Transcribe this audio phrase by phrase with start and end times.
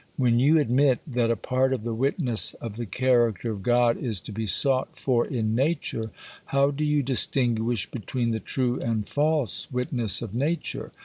[0.17, 4.19] When you admit that a part of the witness of the character of God is
[4.21, 6.09] to be sought for in nature,
[6.45, 10.91] how do you distinguish between the true and false witness of nature?